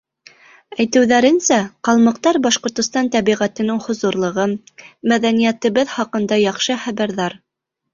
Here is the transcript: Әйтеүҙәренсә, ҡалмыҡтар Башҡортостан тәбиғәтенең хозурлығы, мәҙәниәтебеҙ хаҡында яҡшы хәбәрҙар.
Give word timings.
Әйтеүҙәренсә, 0.83 1.59
ҡалмыҡтар 1.89 2.41
Башҡортостан 2.47 3.13
тәбиғәтенең 3.19 3.85
хозурлығы, 3.91 4.49
мәҙәниәтебеҙ 5.15 5.97
хаҡында 5.97 6.45
яҡшы 6.51 6.85
хәбәрҙар. 6.85 7.43